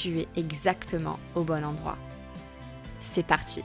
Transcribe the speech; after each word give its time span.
tu 0.00 0.20
es 0.20 0.28
exactement 0.36 1.18
au 1.34 1.42
bon 1.42 1.64
endroit. 1.64 1.98
C'est 3.00 3.26
parti 3.26 3.64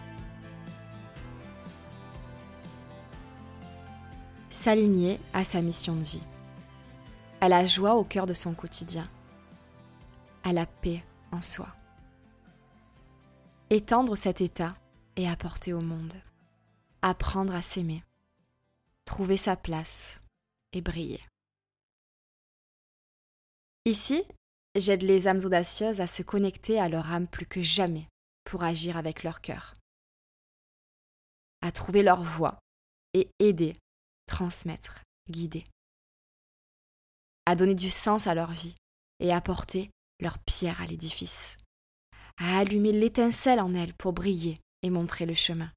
S'aligner 4.49 5.19
à 5.33 5.43
sa 5.43 5.61
mission 5.61 5.95
de 5.95 6.03
vie, 6.03 6.23
à 7.41 7.49
la 7.49 7.67
joie 7.67 7.95
au 7.95 8.03
cœur 8.03 8.25
de 8.25 8.33
son 8.33 8.53
quotidien, 8.53 9.07
à 10.43 10.53
la 10.53 10.65
paix 10.65 11.03
en 11.31 11.41
soi. 11.41 11.67
Étendre 13.69 14.15
cet 14.15 14.41
état 14.41 14.75
et 15.15 15.27
apporter 15.27 15.73
au 15.73 15.81
monde. 15.81 16.15
Apprendre 17.01 17.53
à 17.53 17.61
s'aimer. 17.61 18.03
Trouver 19.05 19.37
sa 19.37 19.55
place 19.55 20.21
et 20.71 20.81
briller. 20.81 21.21
Ici, 23.85 24.23
J'aide 24.75 25.03
les 25.03 25.27
âmes 25.27 25.41
audacieuses 25.45 26.01
à 26.01 26.07
se 26.07 26.23
connecter 26.23 26.79
à 26.79 26.89
leur 26.89 27.11
âme 27.11 27.27
plus 27.27 27.45
que 27.45 27.61
jamais 27.61 28.07
pour 28.43 28.63
agir 28.63 28.97
avec 28.97 29.23
leur 29.23 29.39
cœur, 29.39 29.75
à 31.61 31.71
trouver 31.71 32.01
leur 32.01 32.23
voie 32.23 32.59
et 33.13 33.29
aider, 33.37 33.77
transmettre, 34.25 35.03
guider, 35.29 35.63
à 37.45 37.55
donner 37.55 37.75
du 37.75 37.91
sens 37.91 38.25
à 38.25 38.33
leur 38.33 38.51
vie 38.51 38.75
et 39.19 39.31
apporter 39.31 39.91
leur 40.19 40.39
pierre 40.39 40.81
à 40.81 40.87
l'édifice, 40.87 41.59
à 42.37 42.57
allumer 42.57 42.91
l'étincelle 42.91 43.59
en 43.59 43.75
elles 43.75 43.93
pour 43.93 44.13
briller 44.13 44.59
et 44.81 44.89
montrer 44.89 45.27
le 45.27 45.35
chemin, 45.35 45.71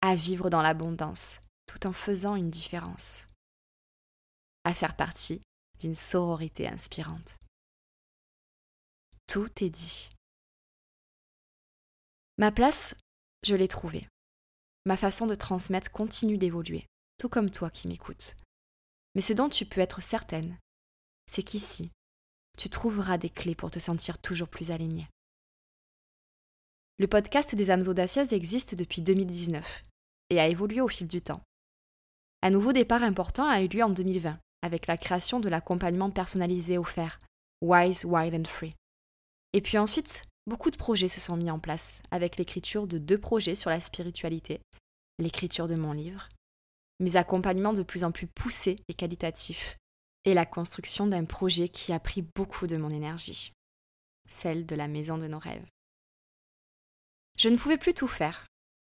à 0.00 0.16
vivre 0.16 0.50
dans 0.50 0.62
l'abondance 0.62 1.40
tout 1.66 1.86
en 1.86 1.92
faisant 1.92 2.34
une 2.34 2.50
différence, 2.50 3.28
à 4.64 4.74
faire 4.74 4.96
partie 4.96 5.40
d'une 5.80 5.94
sororité 5.94 6.68
inspirante. 6.68 7.36
Tout 9.26 9.64
est 9.64 9.70
dit. 9.70 10.10
Ma 12.36 12.52
place, 12.52 12.96
je 13.42 13.54
l'ai 13.54 13.68
trouvée. 13.68 14.06
Ma 14.86 14.96
façon 14.96 15.26
de 15.26 15.34
transmettre 15.34 15.90
continue 15.90 16.38
d'évoluer, 16.38 16.86
tout 17.18 17.28
comme 17.28 17.50
toi 17.50 17.70
qui 17.70 17.88
m'écoutes. 17.88 18.36
Mais 19.14 19.20
ce 19.20 19.32
dont 19.32 19.48
tu 19.48 19.66
peux 19.66 19.80
être 19.80 20.02
certaine, 20.02 20.58
c'est 21.26 21.42
qu'ici, 21.42 21.90
tu 22.58 22.68
trouveras 22.68 23.18
des 23.18 23.30
clés 23.30 23.54
pour 23.54 23.70
te 23.70 23.78
sentir 23.78 24.18
toujours 24.18 24.48
plus 24.48 24.70
aligné. 24.70 25.08
Le 26.98 27.08
podcast 27.08 27.54
des 27.54 27.70
âmes 27.70 27.88
audacieuses 27.88 28.34
existe 28.34 28.74
depuis 28.74 29.00
2019 29.00 29.82
et 30.28 30.40
a 30.40 30.48
évolué 30.48 30.82
au 30.82 30.88
fil 30.88 31.08
du 31.08 31.22
temps. 31.22 31.42
Un 32.42 32.50
nouveau 32.50 32.72
départ 32.72 33.02
important 33.02 33.48
a 33.48 33.62
eu 33.62 33.68
lieu 33.68 33.82
en 33.82 33.90
2020 33.90 34.38
avec 34.62 34.86
la 34.86 34.96
création 34.96 35.40
de 35.40 35.48
l'accompagnement 35.48 36.10
personnalisé 36.10 36.78
offert, 36.78 37.20
Wise, 37.60 38.04
Wild 38.04 38.34
and 38.34 38.48
Free. 38.48 38.74
Et 39.52 39.60
puis 39.60 39.78
ensuite, 39.78 40.24
beaucoup 40.46 40.70
de 40.70 40.76
projets 40.76 41.08
se 41.08 41.20
sont 41.20 41.36
mis 41.36 41.50
en 41.50 41.58
place, 41.58 42.02
avec 42.10 42.36
l'écriture 42.36 42.86
de 42.86 42.98
deux 42.98 43.18
projets 43.18 43.54
sur 43.54 43.70
la 43.70 43.80
spiritualité, 43.80 44.60
l'écriture 45.18 45.66
de 45.66 45.74
mon 45.74 45.92
livre, 45.92 46.28
mes 47.00 47.16
accompagnements 47.16 47.72
de 47.72 47.82
plus 47.82 48.04
en 48.04 48.12
plus 48.12 48.26
poussés 48.26 48.78
et 48.88 48.94
qualitatifs, 48.94 49.76
et 50.24 50.34
la 50.34 50.46
construction 50.46 51.06
d'un 51.06 51.24
projet 51.24 51.68
qui 51.68 51.92
a 51.92 52.00
pris 52.00 52.22
beaucoup 52.22 52.66
de 52.66 52.76
mon 52.76 52.90
énergie, 52.90 53.52
celle 54.28 54.66
de 54.66 54.76
la 54.76 54.88
maison 54.88 55.18
de 55.18 55.26
nos 55.26 55.38
rêves. 55.38 55.66
Je 57.36 57.48
ne 57.48 57.56
pouvais 57.56 57.78
plus 57.78 57.94
tout 57.94 58.08
faire, 58.08 58.46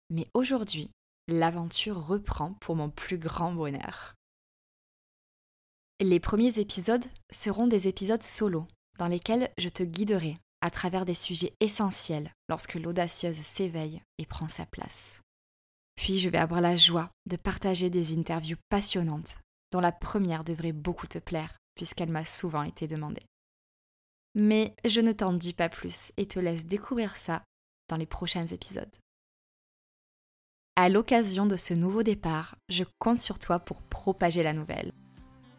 mais 0.09 0.27
aujourd'hui, 0.33 0.89
l'aventure 1.27 2.05
reprend 2.05 2.53
pour 2.55 2.75
mon 2.75 2.89
plus 2.89 3.17
grand 3.17 3.51
bonheur. 3.51 4.14
Les 6.01 6.19
premiers 6.19 6.59
épisodes 6.59 7.05
seront 7.31 7.67
des 7.67 7.87
épisodes 7.87 8.21
solo, 8.21 8.67
dans 8.99 9.07
lesquels 9.07 9.49
je 9.57 9.69
te 9.69 9.81
guiderai 9.81 10.35
à 10.59 10.69
travers 10.69 11.05
des 11.05 11.13
sujets 11.13 11.53
essentiels 11.61 12.33
lorsque 12.49 12.73
l'audacieuse 12.73 13.37
s'éveille 13.37 14.01
et 14.17 14.25
prend 14.25 14.49
sa 14.49 14.65
place. 14.65 15.21
Puis 15.95 16.19
je 16.19 16.27
vais 16.27 16.37
avoir 16.37 16.59
la 16.59 16.75
joie 16.75 17.11
de 17.27 17.37
partager 17.37 17.89
des 17.89 18.17
interviews 18.17 18.57
passionnantes, 18.67 19.39
dont 19.71 19.79
la 19.79 19.93
première 19.93 20.43
devrait 20.43 20.73
beaucoup 20.73 21.07
te 21.07 21.17
plaire, 21.17 21.57
puisqu'elle 21.75 22.11
m'a 22.11 22.25
souvent 22.25 22.63
été 22.63 22.87
demandée. 22.87 23.25
Mais 24.33 24.75
je 24.83 24.99
ne 24.99 25.13
t'en 25.13 25.31
dis 25.31 25.53
pas 25.53 25.69
plus 25.69 26.11
et 26.17 26.27
te 26.27 26.39
laisse 26.39 26.65
découvrir 26.65 27.15
ça 27.15 27.41
dans 27.87 27.95
les 27.95 28.05
prochains 28.05 28.47
épisodes. 28.47 28.97
À 30.75 30.89
l'occasion 30.89 31.45
de 31.45 31.55
ce 31.55 31.73
nouveau 31.73 32.03
départ, 32.03 32.57
je 32.67 32.83
compte 32.99 33.19
sur 33.19 33.39
toi 33.39 33.59
pour 33.59 33.81
propager 33.81 34.43
la 34.43 34.51
nouvelle 34.51 34.91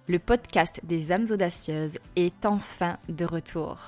le 0.08 0.20
podcast 0.20 0.80
des 0.84 1.10
âmes 1.10 1.26
audacieuses 1.30 1.98
est 2.14 2.46
enfin 2.46 2.96
de 3.08 3.24
retour. 3.24 3.78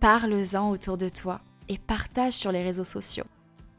Parle-en 0.00 0.70
autour 0.70 0.96
de 0.96 1.10
toi 1.10 1.40
et 1.68 1.78
partage 1.78 2.32
sur 2.32 2.52
les 2.52 2.62
réseaux 2.62 2.84
sociaux. 2.84 3.26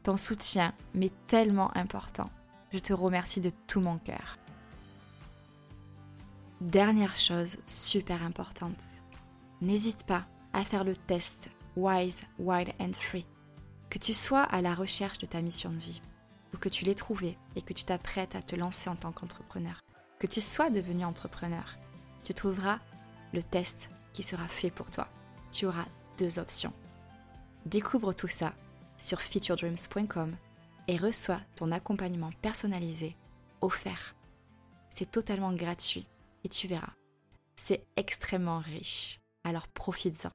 Ton 0.04 0.16
soutien 0.16 0.72
m'est 0.94 1.12
tellement 1.26 1.76
important. 1.76 2.30
Je 2.72 2.78
te 2.78 2.92
remercie 2.92 3.40
de 3.40 3.50
tout 3.66 3.80
mon 3.80 3.98
cœur. 3.98 4.38
Dernière 6.60 7.16
chose 7.16 7.58
super 7.66 8.22
importante. 8.22 8.82
N'hésite 9.60 10.06
pas 10.06 10.26
à 10.52 10.64
faire 10.64 10.84
le 10.84 10.94
test 10.94 11.50
Wise, 11.76 12.22
Wild 12.38 12.72
and 12.80 12.92
Free. 12.92 13.26
Que 13.90 13.98
tu 13.98 14.14
sois 14.14 14.42
à 14.42 14.60
la 14.60 14.74
recherche 14.74 15.18
de 15.18 15.26
ta 15.26 15.42
mission 15.42 15.70
de 15.70 15.78
vie 15.78 16.00
ou 16.54 16.56
que 16.56 16.68
tu 16.68 16.84
l'aies 16.84 16.94
trouvée 16.94 17.36
et 17.56 17.62
que 17.62 17.72
tu 17.72 17.84
t'apprêtes 17.84 18.36
à 18.36 18.42
te 18.42 18.54
lancer 18.54 18.88
en 18.88 18.96
tant 18.96 19.12
qu'entrepreneur 19.12 19.80
que 20.18 20.26
tu 20.26 20.40
sois 20.40 20.70
devenu 20.70 21.04
entrepreneur, 21.04 21.76
tu 22.22 22.34
trouveras 22.34 22.78
le 23.32 23.42
test 23.42 23.90
qui 24.12 24.22
sera 24.22 24.48
fait 24.48 24.70
pour 24.70 24.90
toi. 24.90 25.08
Tu 25.52 25.66
auras 25.66 25.86
deux 26.18 26.38
options. 26.38 26.72
Découvre 27.66 28.12
tout 28.12 28.28
ça 28.28 28.52
sur 28.96 29.20
featuredreams.com 29.20 30.36
et 30.88 30.96
reçois 30.96 31.40
ton 31.56 31.72
accompagnement 31.72 32.30
personnalisé 32.42 33.16
offert. 33.60 34.14
C'est 34.90 35.10
totalement 35.10 35.52
gratuit 35.52 36.06
et 36.44 36.48
tu 36.48 36.68
verras, 36.68 36.92
c'est 37.56 37.84
extrêmement 37.96 38.60
riche. 38.60 39.20
Alors 39.44 39.68
profites-en. 39.68 40.30